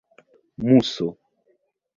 [0.67, 1.07] muso